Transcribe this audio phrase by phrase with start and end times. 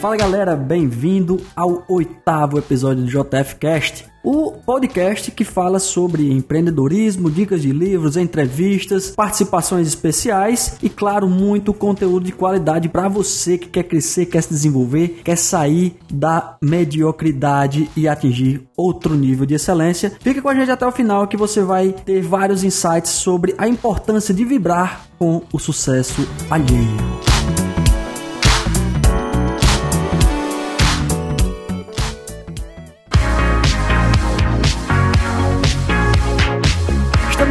[0.00, 7.30] Fala galera, bem-vindo ao oitavo episódio do JF Cast, o podcast que fala sobre empreendedorismo,
[7.30, 13.68] dicas de livros, entrevistas, participações especiais e, claro, muito conteúdo de qualidade para você que
[13.68, 20.14] quer crescer, quer se desenvolver, quer sair da mediocridade e atingir outro nível de excelência.
[20.20, 23.68] Fica com a gente até o final que você vai ter vários insights sobre a
[23.68, 27.59] importância de vibrar com o sucesso alheio.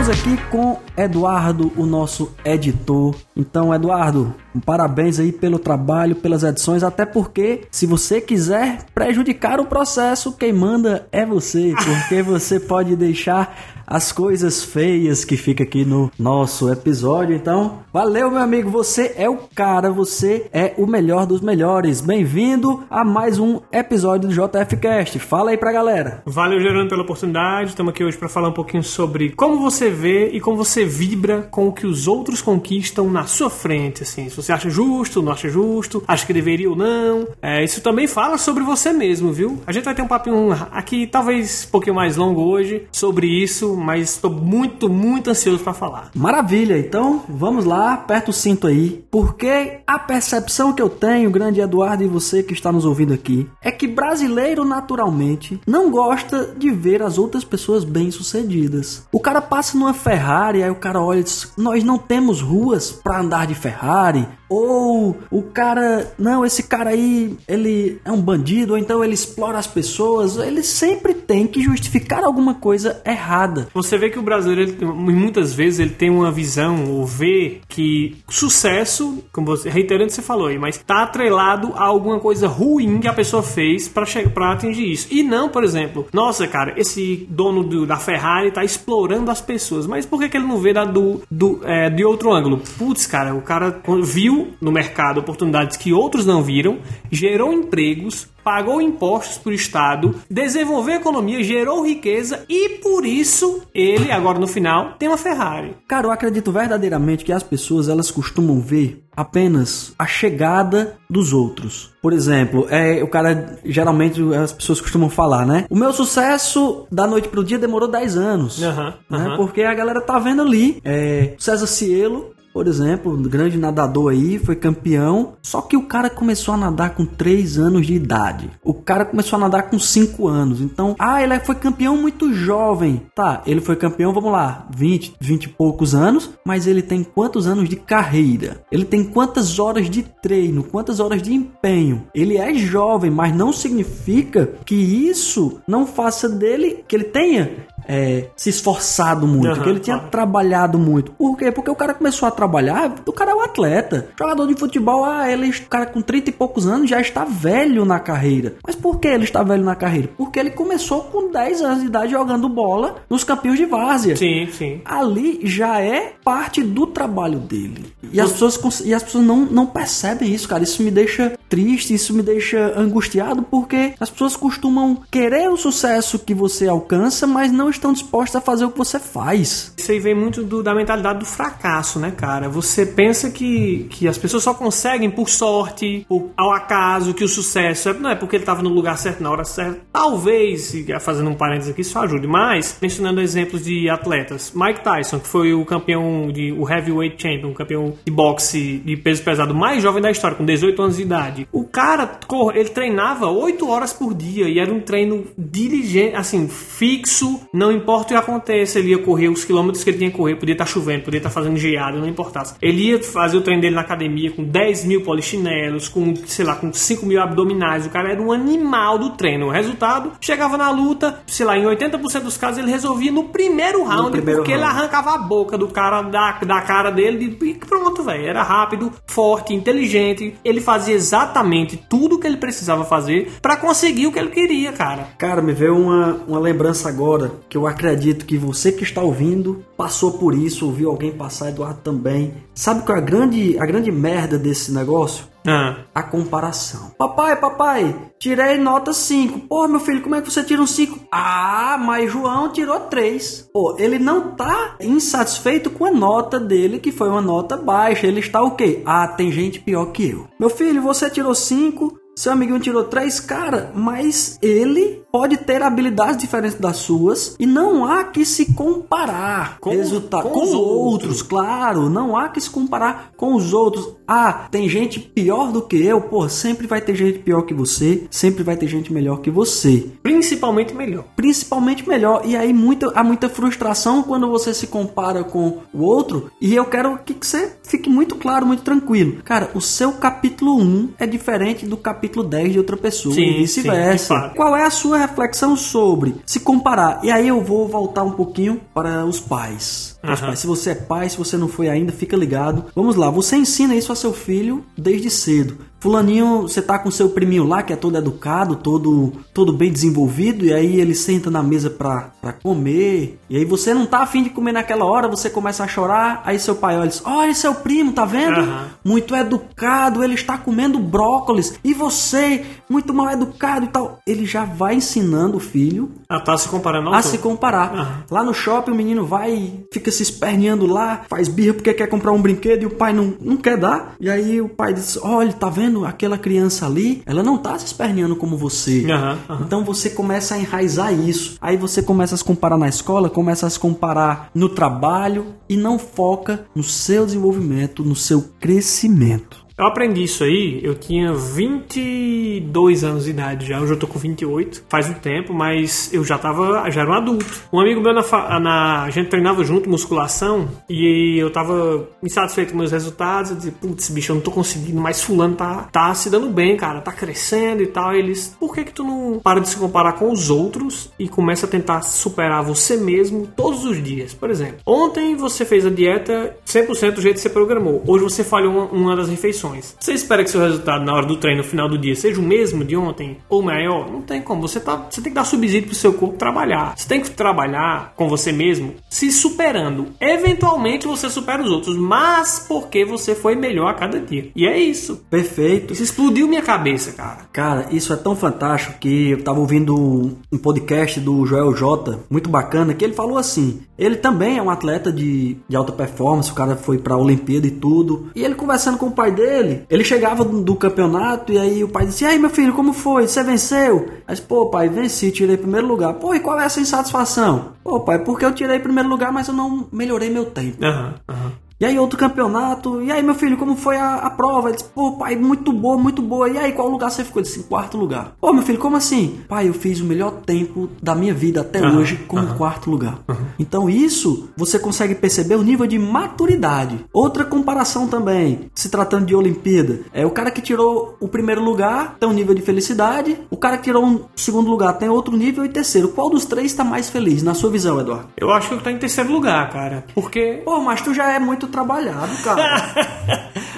[0.10, 3.16] Aqui com Eduardo, o nosso editor.
[3.36, 4.34] Então, Eduardo,
[4.66, 10.52] parabéns aí pelo trabalho, pelas edições, até porque se você quiser prejudicar o processo, quem
[10.52, 16.72] manda é você, porque você pode deixar as coisas feias que fica aqui no nosso
[16.72, 17.36] episódio.
[17.36, 18.70] Então, valeu, meu amigo.
[18.70, 22.00] Você é o cara, você é o melhor dos melhores.
[22.00, 25.18] Bem-vindo a mais um episódio do JFcast.
[25.18, 26.22] Fala aí pra galera.
[26.24, 27.72] Valeu, Gerando, pela oportunidade.
[27.72, 31.48] Estamos aqui hoje para falar um pouquinho sobre como você vê e como você vibra
[31.50, 34.04] com o que os outros conquistam na sua frente.
[34.04, 37.28] Assim, se você acha justo, não acha justo, acha que deveria ou não.
[37.42, 39.60] É, isso também fala sobre você mesmo, viu?
[39.66, 43.79] A gente vai ter um papinho aqui, talvez um pouquinho mais longo hoje, sobre isso
[43.80, 46.12] mas estou muito, muito ansioso para falar.
[46.16, 51.62] Maravilha, então vamos lá, aperta o cinto aí, porque a percepção que eu tenho, grande
[51.62, 56.70] Eduardo e você que está nos ouvindo aqui, é que brasileiro naturalmente não gosta de
[56.72, 59.08] ver as outras pessoas bem-sucedidas.
[59.12, 62.92] O cara passa numa Ferrari, aí o cara olha e diz: Nós não temos ruas
[62.92, 68.74] para andar de Ferrari, ou o cara, não, esse cara aí, ele é um bandido,
[68.74, 70.38] ou então ele explora as pessoas.
[70.38, 73.68] Ele sempre tem que justificar alguma coisa errada.
[73.74, 78.18] Você vê que o brasileiro, ele, muitas vezes, ele tem uma visão, ou vê que
[78.28, 83.08] sucesso, como você, reiterando você falou aí, mas tá atrelado a alguma coisa ruim que
[83.08, 85.08] a pessoa fez para atingir isso.
[85.12, 89.86] E não, por exemplo, nossa, cara, esse dono do, da Ferrari tá explorando as pessoas,
[89.86, 92.62] mas por que, que ele não vê da, do, do, é, de outro ângulo?
[92.78, 96.80] Putz, cara, o cara viu no mercado oportunidades que outros não viram,
[97.12, 104.12] gerou empregos, pagou impostos para o Estado, desenvolveu economia, gerou riqueza e por isso ele,
[104.12, 105.76] agora no final, tem uma Ferrari.
[105.88, 111.92] Cara, eu acredito verdadeiramente que as pessoas elas costumam ver apenas a chegada dos outros.
[112.02, 115.66] Por exemplo, é o cara geralmente as pessoas costumam falar, né?
[115.70, 119.34] O meu sucesso da noite pro dia demorou 10 anos, uhum, né?
[119.36, 124.40] Porque a galera tá vendo ali, é, César Cielo por exemplo, um grande nadador aí,
[124.40, 128.50] foi campeão, só que o cara começou a nadar com 3 anos de idade.
[128.64, 130.62] O cara começou a nadar com 5 anos.
[130.62, 133.04] Então, ah, ele foi campeão muito jovem.
[133.16, 137.48] Tá, ele foi campeão, vamos lá, 20, 20 e poucos anos, mas ele tem quantos
[137.48, 138.62] anos de carreira?
[138.72, 142.08] Ele tem quantas horas de treino, quantas horas de empenho?
[142.14, 148.28] Ele é jovem, mas não significa que isso não faça dele que ele tenha é,
[148.36, 150.12] se esforçado muito, uhum, que ele tinha claro.
[150.12, 151.12] trabalhado muito.
[151.14, 151.52] Por quê?
[151.52, 154.10] Porque o cara começou a trabalhar, o cara é um atleta.
[154.18, 157.84] Jogador de futebol, ah, ele, o cara com 30 e poucos anos já está velho
[157.86, 158.54] na carreira.
[158.64, 160.10] Mas por que ele está velho na carreira?
[160.16, 164.16] Porque ele começou com 10 anos de idade jogando bola nos campinhos de várzea.
[164.16, 164.82] Sim, sim.
[164.86, 167.92] Ali já é parte do trabalho dele.
[168.12, 170.64] E as pessoas, e as pessoas não, não percebem isso, cara.
[170.64, 176.20] Isso me deixa triste, isso me deixa angustiado, porque as pessoas costumam querer o sucesso
[176.20, 179.74] que você alcança, mas não estão dispostos a fazer o que você faz.
[179.78, 182.48] Isso aí vem muito do, da mentalidade do fracasso, né, cara?
[182.50, 187.28] Você pensa que, que as pessoas só conseguem por sorte, por, ao acaso, que o
[187.28, 189.80] sucesso é, não é porque ele estava no lugar certo na hora certa.
[189.92, 192.28] Talvez, fazendo um parênteses aqui, isso ajude.
[192.28, 197.54] Mas, mencionando exemplos de atletas, Mike Tyson, que foi o campeão de o heavyweight champion,
[197.54, 201.48] campeão de boxe de peso pesado mais jovem da história, com 18 anos de idade.
[201.72, 202.20] Cara,
[202.54, 208.06] ele treinava 8 horas por dia e era um treino diligente, assim, fixo, não importa
[208.06, 210.66] o que aconteça, ele ia correr os quilômetros que ele tinha que correr, podia estar
[210.66, 212.56] chovendo, podia estar fazendo geada, não importasse.
[212.62, 216.56] Ele ia fazer o treino dele na academia com 10 mil polichinelos, com, sei lá,
[216.56, 217.86] com 5 mil abdominais.
[217.86, 219.48] O cara era um animal do treino.
[219.48, 223.84] O resultado, chegava na luta, sei lá, em 80% dos casos ele resolvia no primeiro
[223.84, 224.66] round, no primeiro porque round.
[224.66, 228.26] ele arrancava a boca do cara, da, da cara dele e pronto, velho.
[228.26, 230.36] Era rápido, forte, inteligente.
[230.44, 234.72] Ele fazia exatamente tudo o que ele precisava fazer para conseguir o que ele queria,
[234.72, 235.10] cara.
[235.18, 239.64] Cara, me veio uma, uma lembrança agora que eu acredito que você que está ouvindo
[239.78, 242.34] passou por isso, ouviu alguém passar, Eduardo também.
[242.54, 245.26] Sabe qual é a grande, a grande merda desse negócio?
[245.48, 245.78] Ah.
[245.94, 246.92] A comparação.
[246.98, 249.48] Papai, papai, tirei nota 5.
[249.48, 251.08] Pô, meu filho, como é que você tira um 5?
[251.12, 253.50] Ah, mas João tirou 3.
[253.54, 258.08] Pô, ele não tá insatisfeito com a nota dele, que foi uma nota baixa.
[258.08, 258.82] Ele está o quê?
[258.86, 260.28] Ah, tem gente pior que eu.
[260.40, 266.18] Meu filho, você tirou 5, seu amiguinho tirou três, cara, mas ele pode ter habilidades
[266.18, 270.56] diferentes das suas e não há que se comparar Com- resultado com com, os os
[270.56, 270.94] outros.
[270.94, 273.96] outros, claro, não há que se comparar com os outros.
[274.08, 278.04] Ah, tem gente pior do que eu, pô, sempre vai ter gente pior que você,
[278.10, 281.06] sempre vai ter gente melhor que você Principalmente melhor.
[281.16, 282.22] principalmente melhor.
[282.26, 286.32] E aí muita, há muita frustração quando você se compara com o outro.
[286.42, 289.22] E eu quero que você fique muito claro, muito tranquilo.
[289.24, 293.38] Cara, o seu capítulo 1 é diferente do capítulo 10 de outra pessoa Sim, e
[293.40, 294.34] vice-versa.
[294.36, 297.00] Qual é a sua reflexão sobre se comparar?
[297.04, 299.99] E aí eu vou voltar um pouquinho para os pais.
[300.02, 300.40] Para os pais.
[300.40, 302.66] Se você é pai, se você não foi ainda, fica ligado.
[302.76, 305.58] Vamos lá, você ensina isso a seu filho desde cedo.
[305.80, 310.46] Fulaninho, você tá com seu priminho lá, que é todo educado, todo, todo bem desenvolvido,
[310.46, 314.24] e aí ele senta na mesa pra, pra comer, e aí você não tá afim
[314.24, 317.34] de comer naquela hora, você começa a chorar, aí seu pai olha e diz, olha
[317.34, 318.42] seu primo, tá vendo?
[318.42, 318.68] Aham.
[318.84, 324.00] Muito educado, ele está comendo brócolis, e você, muito mal educado e tal.
[324.06, 327.74] Ele já vai ensinando o filho Ah, tá se comparando a se comparar.
[327.74, 328.04] Aham.
[328.12, 331.88] Lá no shopping o menino vai e fica se esperneando lá, faz birra porque quer
[331.88, 333.96] comprar um brinquedo e o pai não, não quer dar.
[334.00, 337.02] E aí o pai diz: Olha, tá vendo aquela criança ali?
[337.06, 338.86] Ela não tá se esperneando como você.
[338.90, 339.44] Aham, aham.
[339.46, 341.38] Então você começa a enraizar isso.
[341.42, 345.56] Aí você começa a se comparar na escola, começa a se comparar no trabalho e
[345.56, 349.49] não foca no seu desenvolvimento, no seu crescimento.
[349.60, 354.00] Eu aprendi isso aí, eu tinha 22 anos de idade já, hoje eu tô com
[354.00, 357.26] 28, faz um tempo, mas eu já tava, já era um adulto.
[357.52, 362.58] Um amigo meu, na, na- a gente treinava junto, musculação, e eu tava insatisfeito com
[362.60, 366.10] meus resultados, eu dizia, putz, bicho, eu não tô conseguindo, mas fulano tá, tá se
[366.10, 367.94] dando bem, cara, tá crescendo e tal.
[367.94, 371.10] E eles, por que que tu não para de se comparar com os outros e
[371.10, 374.14] começa a tentar superar você mesmo todos os dias?
[374.14, 378.24] Por exemplo, ontem você fez a dieta 100% do jeito que você programou, hoje você
[378.24, 379.49] falhou uma, uma das refeições.
[379.80, 382.24] Você espera que seu resultado na hora do treino, no final do dia, seja o
[382.24, 383.90] mesmo de ontem ou maior?
[383.90, 384.42] Não tem como.
[384.42, 386.74] Você, tá, você tem que dar subsídio pro seu corpo trabalhar.
[386.78, 389.88] Você tem que trabalhar com você mesmo, se superando.
[390.00, 394.30] Eventualmente você supera os outros, mas porque você foi melhor a cada dia.
[394.36, 395.04] E é isso.
[395.10, 395.74] Perfeito.
[395.74, 397.20] Isso explodiu minha cabeça, cara.
[397.32, 402.30] Cara, isso é tão fantástico que eu tava ouvindo um podcast do Joel J, muito
[402.30, 406.36] bacana, que ele falou assim: ele também é um atleta de, de alta performance, o
[406.36, 408.10] cara foi pra Olimpíada e tudo.
[408.14, 409.39] E ele conversando com o pai dele,
[409.70, 413.08] ele chegava do, campeonato e aí o pai disse: E aí, meu filho, como foi?
[413.08, 413.90] Você venceu?
[414.08, 415.94] Aí disse, pô, pai, venci, tirei primeiro lugar.
[415.94, 417.54] Pô, e qual é essa insatisfação?
[417.64, 420.64] Pô, pai, porque eu tirei primeiro lugar, mas eu não melhorei meu tempo.
[420.64, 421.32] Aham, aham.
[421.60, 424.50] E aí outro campeonato, e aí meu filho, como foi a, a prova?
[424.50, 426.30] Ele disse, pô pai, muito boa, muito boa.
[426.30, 427.22] E aí qual lugar você ficou?
[427.22, 428.14] Ele disse, em quarto lugar.
[428.20, 429.20] Pô meu filho, como assim?
[429.28, 433.00] Pai, eu fiz o melhor tempo da minha vida até Aham, hoje como quarto lugar.
[433.38, 436.86] Então isso, você consegue perceber o nível de maturidade.
[436.94, 441.98] Outra comparação também, se tratando de Olimpíada, é o cara que tirou o primeiro lugar
[442.00, 445.44] tem um nível de felicidade, o cara que tirou um segundo lugar tem outro nível
[445.44, 445.90] e terceiro.
[445.90, 448.08] Qual dos três está mais feliz, na sua visão, Eduardo?
[448.16, 449.86] Eu acho que tô em terceiro lugar, cara.
[449.94, 450.42] Porque.
[450.46, 452.72] Pô, mas tu já é muito trabalhado, cara.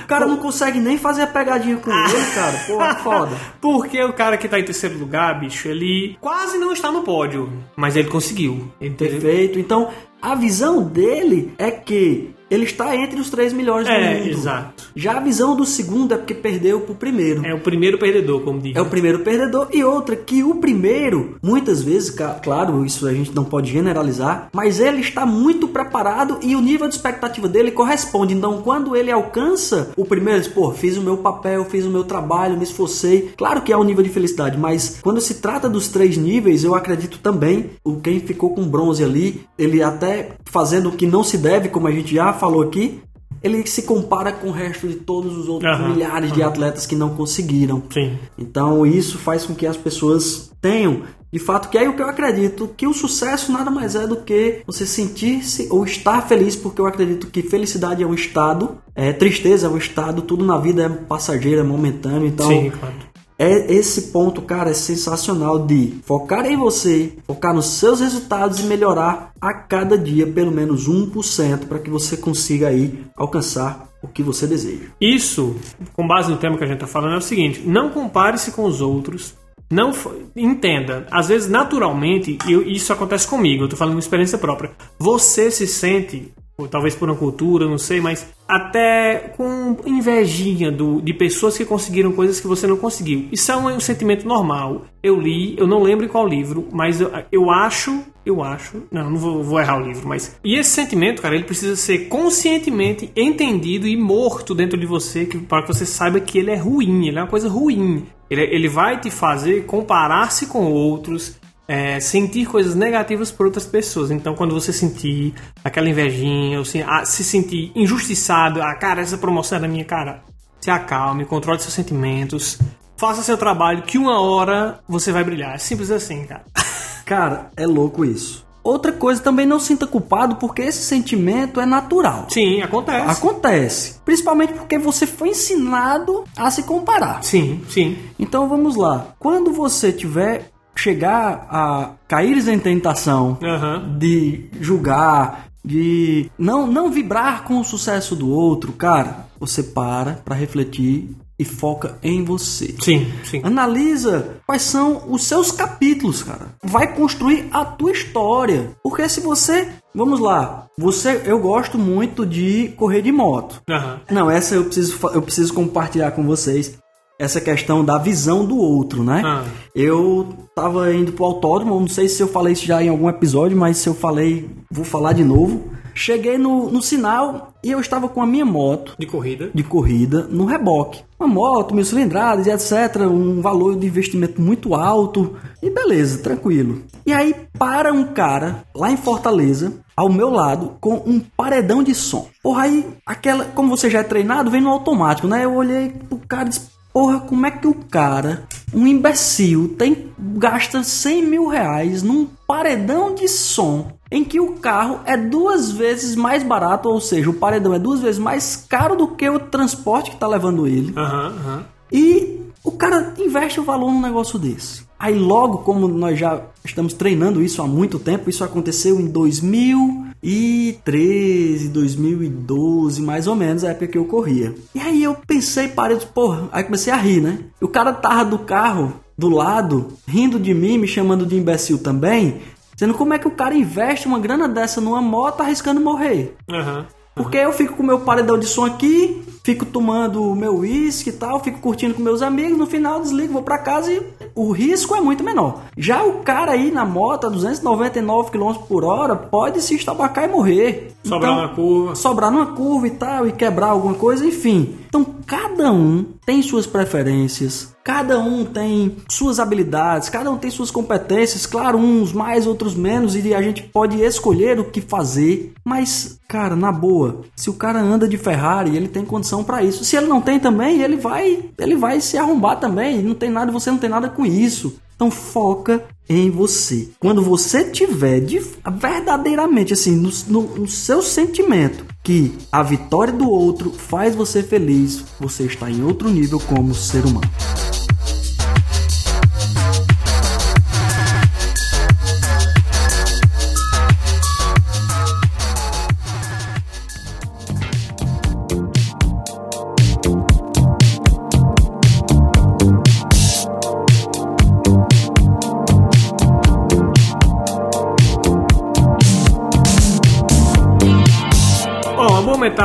[0.03, 2.57] o cara não consegue nem fazer a pegadinha com ele, cara.
[2.67, 3.37] Pô, foda.
[3.59, 7.51] Porque o cara que tá em terceiro lugar, bicho, ele quase não está no pódio.
[7.75, 8.71] Mas ele conseguiu.
[8.79, 9.19] Entendeu?
[9.19, 9.59] Perfeito.
[9.59, 9.89] Então,
[10.21, 14.29] a visão dele é que ele está entre os três melhores do É, mundo.
[14.29, 14.83] exato.
[14.95, 17.45] Já a visão do segundo é porque perdeu pro primeiro.
[17.45, 18.75] É o primeiro perdedor, como diz.
[18.75, 23.33] É o primeiro perdedor e outra que o primeiro, muitas vezes, claro, isso a gente
[23.33, 28.33] não pode generalizar, mas ele está muito preparado e o nível de expectativa dele corresponde.
[28.33, 31.89] Então, quando ele alcança o primeiro, ele diz, pô, fiz o meu papel, fiz o
[31.89, 33.31] meu trabalho, me esforcei.
[33.37, 36.75] Claro que há um nível de felicidade, mas quando se trata dos três níveis, eu
[36.75, 41.37] acredito também, o quem ficou com bronze ali, ele até fazendo o que não se
[41.37, 42.99] deve, como a gente já falou aqui,
[43.43, 46.95] ele se compara com o resto de todos os outros Aham, milhares de atletas que
[46.95, 47.83] não conseguiram.
[47.91, 48.17] Sim.
[48.37, 52.09] Então isso faz com que as pessoas tenham, de fato, que é o que eu
[52.09, 56.81] acredito, que o sucesso nada mais é do que você sentir-se ou estar feliz, porque
[56.81, 60.83] eu acredito que felicidade é um estado, é, tristeza é um estado, tudo na vida
[60.83, 62.27] é passageiro, é momentâneo.
[62.27, 62.95] Então Sim, claro.
[63.43, 68.63] É esse ponto, cara, é sensacional de focar em você, focar nos seus resultados e
[68.63, 74.21] melhorar a cada dia pelo menos 1% para que você consiga aí alcançar o que
[74.21, 74.89] você deseja.
[75.01, 75.55] Isso,
[75.93, 78.63] com base no tema que a gente tá falando, é o seguinte: não compare-se com
[78.63, 79.33] os outros.
[79.71, 79.91] Não
[80.35, 84.71] entenda, às vezes naturalmente, eu- isso acontece comigo, eu tô falando de experiência própria.
[84.99, 91.01] Você se sente, ou talvez por uma cultura, não sei, mas até com invejinha do,
[91.01, 93.29] de pessoas que conseguiram coisas que você não conseguiu.
[93.31, 94.83] Isso é um, sentimento normal.
[95.01, 99.09] Eu li, eu não lembro em qual livro, mas eu, eu acho, eu acho, não,
[99.09, 103.09] não vou, vou errar o livro, mas e esse sentimento, cara, ele precisa ser conscientemente
[103.15, 107.07] entendido e morto dentro de você, que, para que você saiba que ele é ruim,
[107.07, 108.05] ele é uma coisa ruim.
[108.29, 111.39] Ele, ele vai te fazer comparar-se com outros,
[111.71, 114.11] é, sentir coisas negativas por outras pessoas.
[114.11, 119.17] Então, quando você sentir aquela invejinha, ou se, ah, se sentir injustiçado, ah, cara, essa
[119.17, 120.21] promoção é da minha cara,
[120.59, 122.59] se acalme, controle seus sentimentos,
[122.97, 125.55] faça seu trabalho, que uma hora você vai brilhar.
[125.55, 126.43] É simples assim, cara.
[127.05, 128.45] Cara, é louco isso.
[128.63, 132.27] Outra coisa, também não sinta culpado porque esse sentimento é natural.
[132.29, 133.09] Sim, acontece.
[133.09, 133.99] Acontece.
[134.05, 137.21] Principalmente porque você foi ensinado a se comparar.
[137.21, 137.97] Sim, sim.
[138.17, 139.13] Então vamos lá.
[139.19, 143.97] Quando você tiver chegar a cair em tentação Aham.
[143.97, 150.35] de julgar, de não não vibrar com o sucesso do outro, cara, você para para
[150.35, 152.75] refletir e foca em você.
[152.79, 153.41] Sim, sim.
[153.43, 156.53] Analisa quais são os seus capítulos, cara.
[156.63, 158.73] Vai construir a tua história.
[158.83, 163.59] Porque se você, vamos lá, você, eu gosto muito de correr de moto.
[163.67, 164.01] Aham.
[164.11, 166.77] Não, essa eu preciso, eu preciso compartilhar com vocês
[167.21, 169.21] essa questão da visão do outro, né?
[169.23, 169.43] Ah.
[169.75, 173.55] Eu tava indo pro autódromo, não sei se eu falei isso já em algum episódio,
[173.55, 175.65] mas se eu falei, vou falar de novo.
[175.93, 179.51] Cheguei no, no sinal e eu estava com a minha moto De corrida.
[179.53, 181.01] de corrida no reboque.
[181.19, 183.01] Uma moto, mil cilindradas e etc.
[183.01, 185.35] Um valor de investimento muito alto.
[185.61, 186.81] E beleza, tranquilo.
[187.05, 191.93] E aí para um cara lá em Fortaleza, ao meu lado, com um paredão de
[191.93, 192.27] som.
[192.41, 193.45] Porra, aí aquela.
[193.45, 195.43] Como você já é treinado, vem no automático, né?
[195.45, 196.80] Eu olhei pro cara e disse.
[196.93, 198.43] Porra, como é que o cara,
[198.73, 204.99] um imbecil, tem gasta 100 mil reais num paredão de som em que o carro
[205.05, 209.07] é duas vezes mais barato, ou seja, o paredão é duas vezes mais caro do
[209.07, 210.93] que o transporte que está levando ele.
[210.97, 211.65] Aham, aham.
[211.89, 214.83] E o cara investe o valor num negócio desse.
[214.99, 221.69] Aí logo, como nós já estamos treinando isso há muito tempo, isso aconteceu em 2013,
[221.69, 224.53] 2012, mais ou menos, a época que eu corria.
[224.75, 227.39] E aí eu pensei, parei, porra, aí comecei a rir, né?
[227.59, 231.79] E o cara tava do carro, do lado, rindo de mim, me chamando de imbecil
[231.79, 232.41] também,
[232.75, 236.35] dizendo como é que o cara investe uma grana dessa numa moto arriscando morrer.
[236.47, 236.85] Aham.
[237.15, 241.13] Porque eu fico com meu paredão de som aqui, fico tomando o meu uísque e
[241.13, 244.01] tal, fico curtindo com meus amigos, no final desligo, vou pra casa e
[244.35, 245.61] o risco é muito menor.
[245.77, 250.27] Já o cara aí na moto a 299 km por hora pode se estabacar e
[250.27, 250.93] morrer.
[251.03, 251.95] Sobrar Então, curva.
[251.95, 254.75] sobrar numa curva e tal, e quebrar alguma coisa, enfim.
[254.87, 260.69] Então cada um tem suas preferências, cada um tem suas habilidades, cada um tem suas
[260.71, 265.53] competências, claro, uns mais, outros menos, e a gente pode escolher o que fazer.
[265.65, 269.83] Mas, cara, na boa, se o cara anda de Ferrari, ele tem condição pra isso.
[269.83, 273.01] Se ele não tem também, ele vai, ele vai se arrombar também.
[273.01, 274.75] Não tem nada, você não tem nada com isso.
[274.95, 276.89] Então foca em você.
[276.99, 278.39] Quando você tiver de,
[278.77, 285.03] verdadeiramente assim no, no- no seu sentimento que a vitória do outro faz você feliz,
[285.19, 287.27] você está em outro nível como ser humano.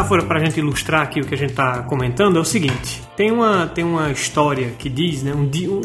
[0.06, 3.32] Metáfora pra gente ilustrar aqui o que a gente tá comentando é o seguinte: tem
[3.32, 5.34] uma, tem uma história que diz, né?
[5.34, 5.80] Um, di- um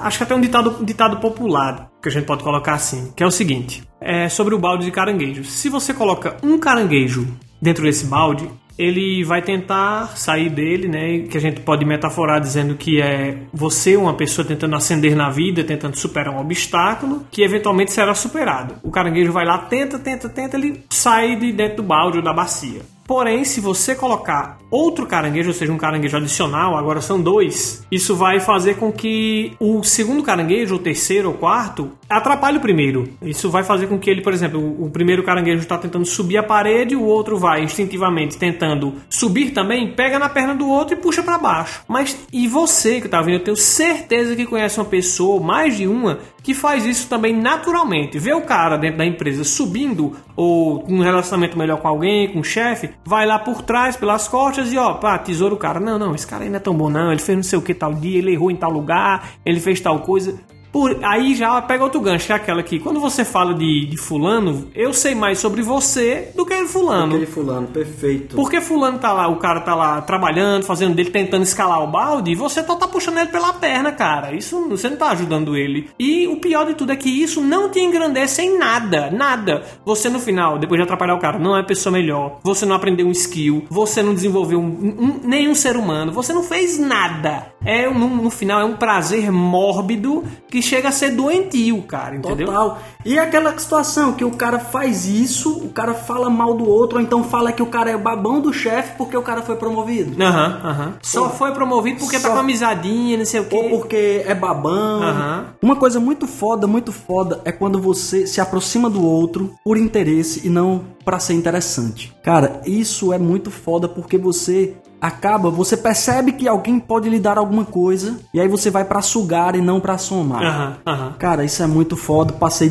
[0.00, 3.26] acho que até um ditado, ditado popular que a gente pode colocar assim, que é
[3.26, 5.44] o seguinte: é sobre o balde de caranguejo.
[5.44, 7.26] Se você coloca um caranguejo
[7.60, 8.48] dentro desse balde,
[8.78, 11.26] ele vai tentar sair dele, né?
[11.28, 15.64] Que a gente pode metaforar dizendo que é você, uma pessoa tentando ascender na vida,
[15.64, 18.76] tentando superar um obstáculo, que eventualmente será superado.
[18.82, 22.32] O caranguejo vai lá, tenta, tenta, tenta, ele sai de dentro do balde ou da
[22.32, 22.80] bacia.
[23.08, 28.14] Porém, se você colocar outro caranguejo, ou seja, um caranguejo adicional, agora são dois, isso
[28.14, 33.08] vai fazer com que o segundo caranguejo, o terceiro ou quarto, atrapalhe o primeiro.
[33.22, 36.42] Isso vai fazer com que ele, por exemplo, o primeiro caranguejo está tentando subir a
[36.42, 41.22] parede, o outro vai instintivamente tentando subir também, pega na perna do outro e puxa
[41.22, 41.80] para baixo.
[41.88, 45.86] Mas e você que tá vendo, eu tenho certeza que conhece uma pessoa, mais de
[45.86, 48.18] uma, que faz isso também naturalmente.
[48.18, 52.44] Vê o cara dentro da empresa subindo ou um relacionamento melhor com alguém, com o
[52.44, 55.78] chefe, vai lá por trás, pelas costas e ó, pá, tesoura o cara.
[55.78, 57.60] Não, não, esse cara aí não é tão bom não, ele fez não sei o
[57.60, 60.40] que tal dia, ele errou em tal lugar, ele fez tal coisa.
[60.72, 63.96] Por, aí já pega outro gancho, que é aquela que quando você fala de, de
[63.96, 67.12] fulano, eu sei mais sobre você do que fulano.
[67.14, 68.36] Aquele fulano, perfeito.
[68.36, 72.32] Porque fulano tá lá, o cara tá lá trabalhando, fazendo dele, tentando escalar o balde,
[72.32, 74.34] e você só tá puxando ele pela perna, cara.
[74.34, 75.88] Isso você não tá ajudando ele.
[75.98, 79.62] E o pior de tudo é que isso não te engrandece em nada, nada.
[79.84, 82.38] Você no final, depois de atrapalhar o cara, não é pessoa melhor.
[82.44, 86.42] Você não aprendeu um skill, você não desenvolveu um- um- nenhum ser humano, você não
[86.42, 87.46] fez nada.
[87.64, 92.46] é no, no final é um prazer mórbido que chega a ser doentio, cara, entendeu?
[92.46, 92.78] Total.
[93.04, 97.02] E aquela situação que o cara faz isso, o cara fala mal do outro, ou
[97.04, 100.20] então fala que o cara é o babão do chefe porque o cara foi promovido.
[100.22, 100.94] Aham, aham.
[101.02, 103.56] Só Pô, foi promovido porque tá só- com amizadinha, não sei o quê.
[103.56, 105.02] Ou porque é babão.
[105.02, 105.44] Aham.
[105.62, 110.46] Uma coisa muito foda, muito foda é quando você se aproxima do outro por interesse
[110.46, 112.14] e não pra ser interessante.
[112.22, 117.38] Cara, isso é muito foda porque você acaba, você percebe que alguém pode lhe dar
[117.38, 120.42] alguma coisa e aí você vai pra sugar e não pra somar.
[120.42, 121.12] Aham, aham.
[121.18, 122.32] Cara, isso é muito foda.
[122.32, 122.70] Passei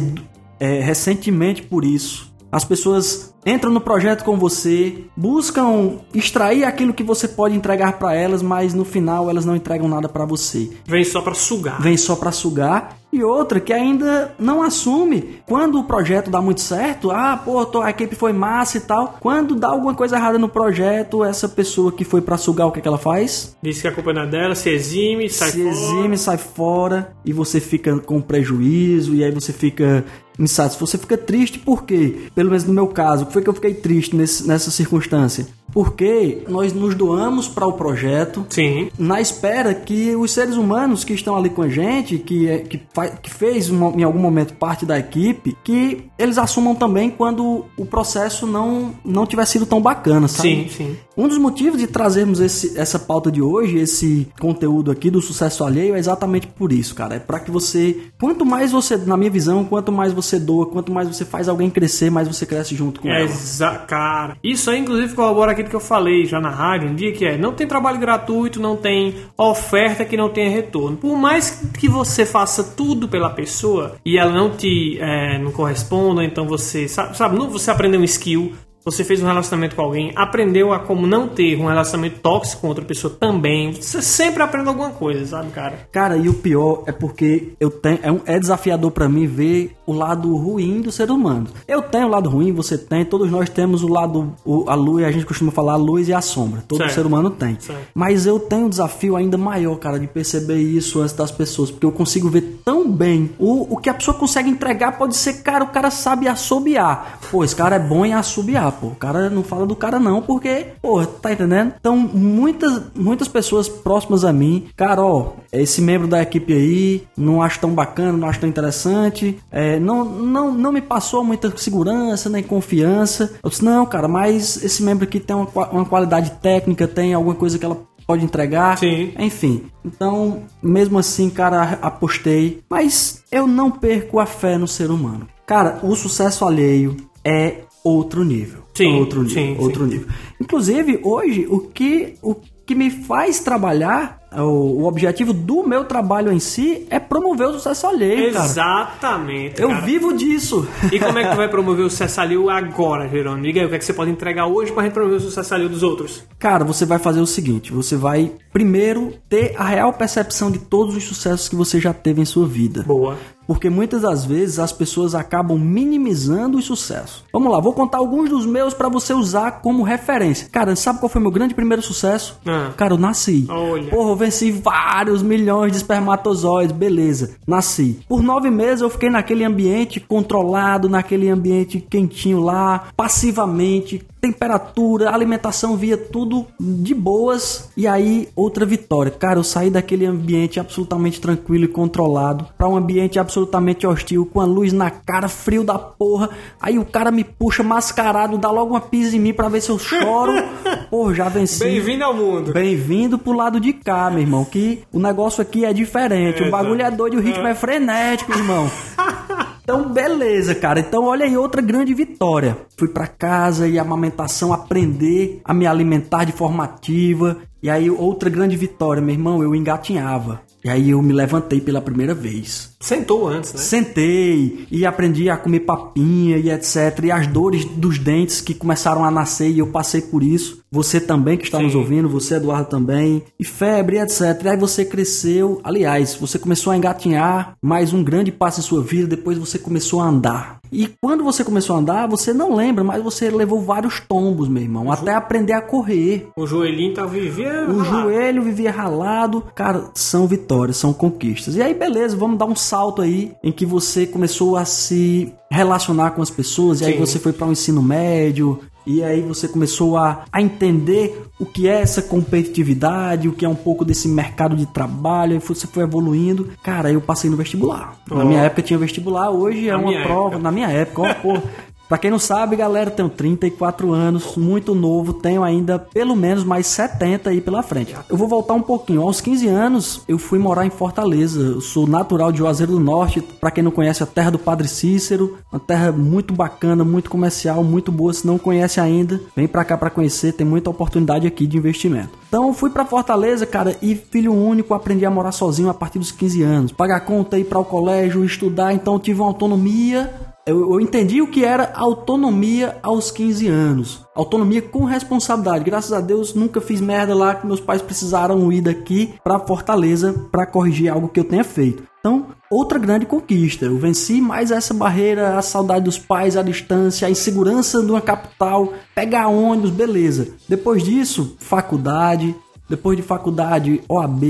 [0.59, 2.31] é, recentemente por isso.
[2.51, 8.13] As pessoas entram no projeto com você, buscam extrair aquilo que você pode entregar pra
[8.13, 10.69] elas, mas no final elas não entregam nada pra você.
[10.85, 11.81] Vem só pra sugar.
[11.81, 12.97] Vem só pra sugar.
[13.11, 17.09] E outra que ainda não assume quando o projeto dá muito certo.
[17.09, 19.17] Ah, pô, a equipe foi massa e tal.
[19.19, 22.79] Quando dá alguma coisa errada no projeto, essa pessoa que foi pra sugar, o que,
[22.79, 23.55] é que ela faz?
[23.63, 25.69] Diz que a culpa não é dela, se exime, sai se fora.
[25.69, 30.03] exime, sai fora e você fica com prejuízo e aí você fica
[30.37, 30.85] insatisfeito.
[30.85, 32.27] Você fica triste por quê?
[32.35, 35.47] Pelo menos no meu caso, foi que eu fiquei triste nesse- nessa circunstância?
[35.77, 38.89] Porque nós nos doamos para o projeto Sim.
[38.97, 42.81] na espera que os seres humanos que estão ali com a gente, que, é, que,
[43.21, 47.85] que fez uma- em algum momento parte da equipe, que eles assumam também quando o
[47.85, 50.49] processo não, não tiver sido tão bacana, sabe?
[50.49, 50.97] Sim, sim.
[51.17, 55.63] Um dos motivos de trazermos esse- essa pauta de hoje, esse conteúdo aqui do sucesso
[55.63, 57.15] alheio, é exatamente por isso, cara.
[57.15, 60.91] É para que você, quanto mais você, na minha visão, quanto mais você doa, quanto
[60.91, 63.75] mais você faz alguém crescer, mais você cresce junto com É, ela.
[63.87, 64.37] cara.
[64.43, 67.37] Isso aí, inclusive, corrobora aquilo que eu falei já na rádio um dia, que é,
[67.37, 70.97] não tem trabalho gratuito, não tem oferta que não tenha retorno.
[70.97, 76.23] Por mais que você faça tudo pela pessoa e ela não te é, não corresponda,
[76.23, 78.53] então você, sabe, sabe, não- você aprendeu um skill,
[78.89, 82.67] você fez um relacionamento com alguém, aprendeu a como não ter um relacionamento tóxico com
[82.69, 83.73] outra pessoa também.
[83.73, 85.87] Você sempre aprende alguma coisa, sabe, cara?
[85.91, 89.75] Cara, e o pior é porque eu tenho, é, um- é desafiador pra mim ver
[89.85, 91.47] o lado ruim do ser humano.
[91.67, 95.05] Eu tenho o lado ruim, você tem, todos nós temos o lado, o- a luz,
[95.05, 96.63] a gente costuma falar a luz e a sombra.
[96.67, 96.93] Todo Certo.
[96.93, 97.59] ser humano tem.
[97.59, 97.81] Certo.
[97.93, 101.85] Mas eu tenho um desafio ainda maior, cara, de perceber isso antes das pessoas, porque
[101.85, 104.97] eu consigo ver tão bem o, o que a pessoa consegue entregar.
[104.97, 107.19] Pode ser, cara, o cara sabe assobiar.
[107.29, 108.87] Pô, esse cara é bom em assobiar, pô.
[108.87, 111.73] O cara não fala do cara não, porque, pô, tá entendendo?
[111.79, 117.41] Então, muitas, muitas pessoas próximas a mim, cara, ó, esse membro da equipe aí, não
[117.41, 122.29] acho tão bacana, não acho tão interessante, é, não, não, não me passou muita segurança
[122.29, 123.33] nem confiança.
[123.43, 127.35] Eu disse, não, cara, mas esse membro aqui tem uma, uma qualidade técnica, tem alguma
[127.35, 128.77] coisa que ela pode entregar.
[128.77, 129.13] Sim.
[129.19, 132.63] Enfim, então, mesmo assim, cara, apostei.
[132.69, 135.27] Mas eu não perco a fé no ser humano.
[135.45, 138.63] Cara, o sucesso alheio é outro nível.
[138.73, 139.91] Sim, outro nível, sim, outro sim.
[139.91, 140.07] nível.
[140.39, 142.35] Inclusive, hoje, o que, o
[142.67, 147.53] que me faz trabalhar, o, o objetivo do meu trabalho em si é promover o
[147.53, 148.45] sucesso alheio, cara.
[148.45, 149.61] Exatamente.
[149.61, 149.81] Eu cara.
[149.85, 150.67] vivo disso.
[150.91, 153.43] E como é que tu vai promover o sucesso alheio agora, Jerônimo?
[153.43, 155.69] Diga aí, o que é que você pode entregar hoje gente promover o sucesso alheio
[155.69, 156.23] dos outros?
[156.37, 160.95] Cara, você vai fazer o seguinte: você vai primeiro ter a real percepção de todos
[160.95, 162.83] os sucessos que você já teve em sua vida.
[162.83, 163.17] Boa.
[163.47, 167.23] Porque muitas das vezes as pessoas acabam minimizando os sucessos.
[167.31, 170.49] Vamos lá, vou contar alguns dos meus pra você usar como referência.
[170.51, 172.39] Cara, sabe qual foi meu grande primeiro sucesso?
[172.45, 172.71] Ah.
[172.75, 173.45] Cara, eu nasci.
[173.49, 173.89] Olha.
[173.89, 177.35] Porra, eu venci vários milhões de espermatozoides, beleza.
[177.47, 177.99] Nasci.
[178.07, 185.75] Por nove meses eu fiquei naquele ambiente controlado, naquele ambiente quentinho lá, passivamente, temperatura, alimentação,
[185.75, 187.69] via tudo de boas.
[187.75, 189.11] E aí, outra vitória.
[189.11, 194.41] Cara, eu saí daquele ambiente absolutamente tranquilo e controlado para um ambiente absolutamente hostil, com
[194.41, 196.29] a luz na cara, frio da porra.
[196.59, 199.69] Aí o cara me puxa mascarado, dá logo uma pisa em mim pra ver se
[199.69, 200.33] eu choro.
[200.89, 201.63] Porra, já venci.
[201.63, 202.53] Bem-vindo ao mundo.
[202.53, 204.45] Bem-vindo pro lado de cá, meu irmão.
[204.45, 206.43] Que o negócio aqui é diferente.
[206.43, 208.69] É, o bagulho é doido e o ritmo é frenético, irmão.
[209.67, 210.79] Então, beleza, cara.
[210.79, 212.57] Então, olha aí outra grande vitória.
[212.77, 217.35] Fui pra casa e a amamentação, aprender a me alimentar de forma ativa.
[217.61, 220.41] E aí, outra grande vitória, meu irmão, eu engatinhava.
[220.63, 222.76] E aí, eu me levantei pela primeira vez.
[222.79, 223.59] Sentou antes, né?
[223.59, 227.05] Sentei e aprendi a comer papinha e etc.
[227.05, 230.61] E as dores dos dentes que começaram a nascer e eu passei por isso.
[230.71, 231.77] Você também que está nos Sim.
[231.79, 233.23] ouvindo, você Eduardo também.
[233.39, 234.21] E febre, etc.
[234.43, 235.59] E aí você cresceu.
[235.63, 239.07] Aliás, você começou a engatinhar mais um grande passo em sua vida.
[239.07, 240.57] Depois você começou a andar.
[240.71, 244.61] E quando você começou a andar, você não lembra, mas você levou vários tombos, meu
[244.61, 244.91] irmão.
[244.91, 246.27] Até aprender a correr.
[246.35, 247.71] O joelhinho tá vivendo.
[247.71, 249.43] O joelho vivia ralado.
[249.55, 251.55] Cara, são vitórias, são conquistas.
[251.55, 256.11] E aí, beleza, vamos dar um salto aí em que você começou a se relacionar
[256.11, 256.99] com as pessoas, e aí Sim.
[256.99, 261.67] você foi para o ensino médio, e aí você começou a, a entender o que
[261.67, 265.83] é essa competitividade, o que é um pouco desse mercado de trabalho, aí você foi
[265.83, 266.49] evoluindo.
[266.63, 267.97] Cara, eu passei no vestibular.
[268.09, 268.25] Na Ó.
[268.25, 270.27] minha época tinha vestibular, hoje é Na uma prova.
[270.29, 270.39] época.
[270.39, 271.37] Na minha época, ó, pô.
[271.87, 276.67] Pra quem não sabe, galera, tenho 34 anos, muito novo, tenho ainda pelo menos mais
[276.67, 277.95] 70 aí pela frente.
[278.09, 279.01] Eu vou voltar um pouquinho.
[279.01, 281.39] Aos 15 anos, eu fui morar em Fortaleza.
[281.39, 284.67] Eu sou natural de Juazeiro do Norte, pra quem não conhece, a terra do Padre
[284.67, 288.13] Cícero, uma terra muito bacana, muito comercial, muito boa.
[288.13, 292.09] Se não conhece ainda, vem pra cá pra conhecer, tem muita oportunidade aqui de investimento.
[292.27, 296.11] Então, fui pra Fortaleza, cara, e filho único, aprendi a morar sozinho a partir dos
[296.11, 296.71] 15 anos.
[296.73, 301.27] Pagar conta, ir para o colégio, estudar, então tive uma autonomia eu, eu entendi o
[301.27, 304.05] que era autonomia aos 15 anos.
[304.15, 305.65] Autonomia com responsabilidade.
[305.65, 310.13] Graças a Deus nunca fiz merda lá que meus pais precisaram ir daqui pra Fortaleza
[310.31, 311.83] pra corrigir algo que eu tenha feito.
[311.99, 313.65] Então, outra grande conquista.
[313.65, 317.99] Eu venci mais essa barreira, a saudade dos pais, a distância, a insegurança de uma
[317.99, 320.29] capital, pegar ônibus, beleza.
[320.47, 322.33] Depois disso, faculdade,
[322.69, 324.23] depois de faculdade, OAB,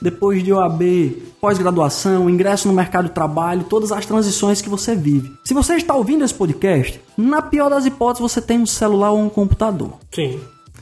[0.00, 0.82] depois de OAB,
[1.40, 5.32] pós-graduação, ingresso no mercado de trabalho, todas as transições que você vive.
[5.44, 9.20] Se você está ouvindo esse podcast, na pior das hipóteses, você tem um celular ou
[9.20, 9.94] um computador.
[10.12, 10.40] Sim.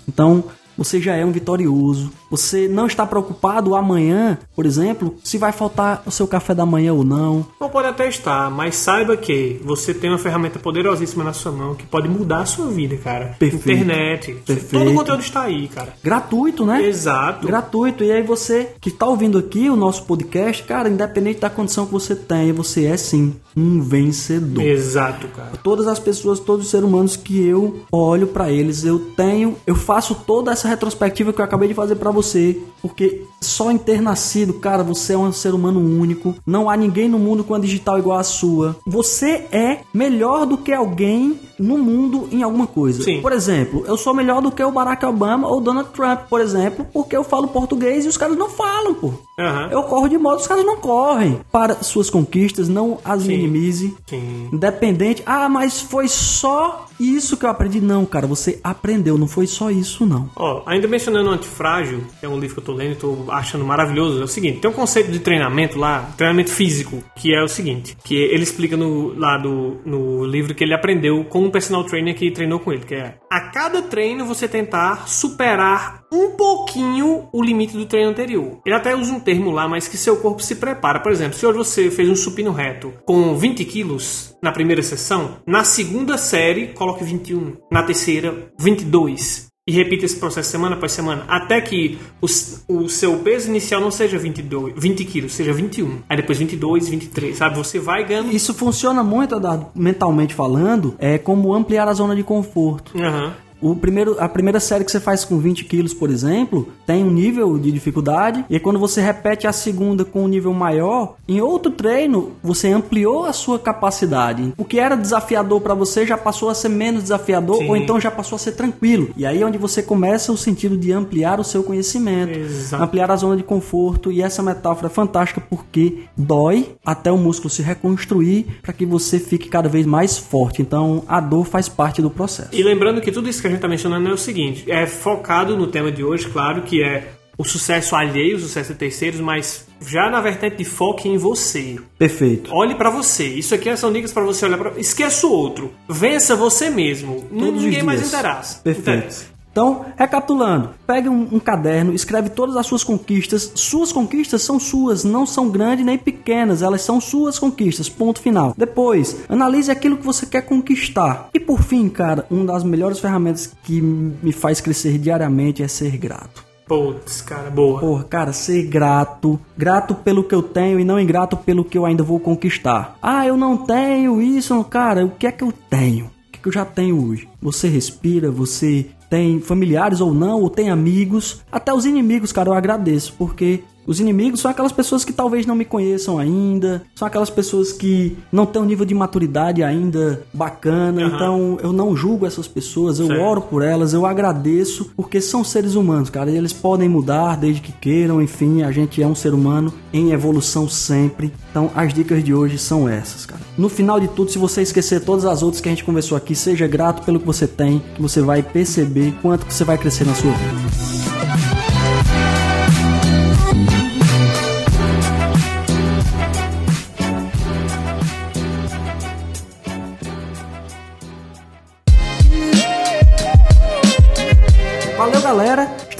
[0.09, 0.45] Então,
[0.77, 2.11] você já é um vitorioso.
[2.31, 6.93] Você não está preocupado amanhã, por exemplo, se vai faltar o seu café da manhã
[6.93, 7.47] ou não.
[7.61, 11.75] Não pode até estar, mas saiba que você tem uma ferramenta poderosíssima na sua mão
[11.75, 13.37] que pode mudar a sua vida, cara.
[13.39, 13.71] Perfeito.
[13.71, 14.35] Internet.
[14.47, 14.71] Perfeito.
[14.71, 15.95] Todo o conteúdo está aí, cara.
[16.03, 16.83] Gratuito, né?
[16.85, 17.47] Exato.
[17.47, 18.05] Gratuito.
[18.05, 21.93] E aí você que está ouvindo aqui o nosso podcast, cara, independente da condição que
[21.93, 24.63] você tenha, você é sim um vencedor.
[24.63, 25.53] Exato, cara.
[25.63, 29.75] Todas as pessoas, todos os seres humanos que eu olho pra eles, eu tenho, eu
[29.75, 34.01] faço toda essa retrospectiva que eu acabei de fazer pra você, porque só em ter
[34.01, 36.35] nascido, cara, você é um ser humano único.
[36.47, 38.77] Não há ninguém no mundo com a digital igual a sua.
[38.87, 43.03] Você é melhor do que alguém no mundo em alguma coisa.
[43.03, 43.21] Sim.
[43.21, 46.87] Por exemplo, eu sou melhor do que o Barack Obama ou Donald Trump, por exemplo,
[46.93, 49.13] porque eu falo português e os caras não falam, pô.
[49.39, 49.69] Aham.
[49.71, 51.41] Eu corro de moto, os caras não correm.
[51.51, 53.95] Para suas conquistas, não as minimize.
[54.07, 54.49] Sim.
[54.53, 55.23] Independente.
[55.25, 57.81] Ah, mas foi só isso que eu aprendi.
[57.81, 60.31] Não, cara, você aprendeu, não foi só isso, não.
[60.37, 63.27] Ó, ainda mencionando o Antifrágil, que é um livro que eu tô lendo e tô
[63.31, 67.43] achando maravilhoso, é o seguinte, tem um conceito de treinamento lá, treinamento físico, que é
[67.43, 71.51] o seguinte, que ele explica no, lá do, no livro que ele aprendeu com um
[71.51, 76.31] personal trainer que treinou com ele, que é a cada treino você tentar superar um
[76.33, 78.61] pouquinho o limite do treino anterior.
[78.65, 81.01] Ele até usa um termo lá, mas que seu corpo se prepara.
[81.01, 85.39] Por exemplo, se hoje você fez um supino reto com 20 quilos na primeira sessão,
[85.47, 91.25] na segunda série coloque 21, na terceira 22 e repita esse processo semana após semana,
[91.29, 92.27] até que o,
[92.75, 96.01] o seu peso inicial não seja 22, 20 quilos, seja 21.
[96.09, 97.57] Aí depois 22, 23, sabe?
[97.57, 98.33] Você vai ganhando.
[98.33, 99.41] Isso funciona muito,
[99.73, 102.99] mentalmente falando, é como ampliar a zona de conforto.
[102.99, 103.35] Aham.
[103.63, 107.11] O primeiro, a primeira série que você faz com 20 quilos, por exemplo, tem um
[107.11, 108.45] nível de dificuldade.
[108.51, 113.25] E quando você repete a segunda com um nível maior, em outro treino, você ampliou
[113.25, 114.53] a sua capacidade.
[114.59, 117.69] O que era desafiador para você já passou a ser menos desafiador, Sim.
[117.69, 119.11] ou então já passou a ser tranquilo.
[119.17, 122.83] E aí é onde você começa o sentido de ampliar o seu conhecimento, Exato.
[122.83, 124.11] ampliar a zona de conforto.
[124.11, 129.21] E essa metáfora é fantástica porque dói até o músculo se reconstruir para que você
[129.21, 130.61] fique cada vez mais forte.
[130.61, 132.51] Então a dor faz parte do processo.
[132.53, 135.57] E lembrando que tudo isso que a gente está mencionando é o seguinte: é focado
[135.57, 139.67] no tema de hoje, claro, que é o sucesso alheio, o sucesso de terceiros, mas
[139.81, 141.79] já na vertente de foco em você.
[141.99, 142.55] Perfeito.
[142.55, 143.27] Olhe pra você.
[143.27, 144.79] Isso aqui são dicas pra você olhar para.
[144.79, 145.73] Esqueça o outro.
[145.89, 147.23] Vença você mesmo.
[147.23, 148.61] Todos os Ninguém mais interessa.
[148.61, 148.91] Perfeito.
[148.91, 149.32] Interessa.
[149.53, 153.53] Então, recapitulando, pegue um, um caderno, escreve todas as suas conquistas.
[153.55, 157.89] Suas conquistas são suas, não são grandes nem pequenas, elas são suas conquistas.
[157.89, 158.55] Ponto final.
[158.57, 161.29] Depois, analise aquilo que você quer conquistar.
[161.35, 165.99] E por fim, cara, uma das melhores ferramentas que me faz crescer diariamente é ser
[165.99, 166.53] grato.
[166.67, 167.81] Putz, cara, boa.
[167.81, 169.39] Porra, cara, ser grato.
[169.57, 172.97] Grato pelo que eu tenho e não ingrato pelo que eu ainda vou conquistar.
[173.03, 174.65] Ah, eu não tenho isso.
[174.65, 176.11] Cara, o que é que eu tenho?
[176.33, 177.29] É que eu já tenho hoje?
[177.43, 181.43] Você respira, você tem familiares ou não, ou tem amigos.
[181.53, 185.55] Até os inimigos, cara, eu agradeço, porque os inimigos são aquelas pessoas que talvez não
[185.55, 191.03] me conheçam ainda, são aquelas pessoas que não têm um nível de maturidade ainda bacana,
[191.03, 191.15] Aham.
[191.15, 195.75] então eu não julgo essas pessoas, eu oro por elas, eu agradeço, porque são seres
[195.75, 199.35] humanos, cara, e eles podem mudar desde que queiram, enfim, a gente é um ser
[199.35, 201.33] humano em evolução sempre.
[201.51, 203.43] Então, as dicas de hoje são essas, cara.
[203.57, 206.35] No final de tudo, se você esquecer todas as outras que a gente conversou aqui,
[206.35, 210.07] seja grato pelo que você tem, que você vai perceber quanto que você vai crescer
[210.07, 211.12] na sua vida.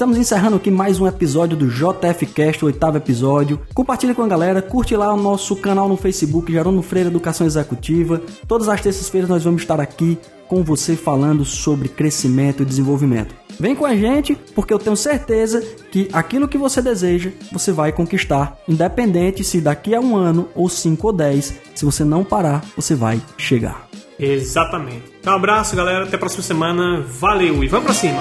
[0.03, 3.61] Estamos encerrando aqui mais um episódio do JFcast, o oitavo episódio.
[3.73, 8.21] Compartilhe com a galera, curte lá o nosso canal no Facebook, Jerônimo Freire Educação Executiva.
[8.45, 13.33] Todas as terças-feiras nós vamos estar aqui com você falando sobre crescimento e desenvolvimento.
[13.57, 17.93] Vem com a gente, porque eu tenho certeza que aquilo que você deseja, você vai
[17.93, 22.61] conquistar, independente se daqui a um ano ou cinco ou dez, se você não parar,
[22.75, 23.87] você vai chegar.
[24.19, 25.03] Exatamente.
[25.21, 26.03] Então, um abraço, galera.
[26.03, 26.99] Até a próxima semana.
[27.07, 28.19] Valeu e vamos pra cima.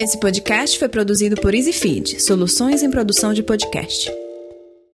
[0.00, 4.10] Esse podcast foi produzido por EasyFeed, soluções em produção de podcast.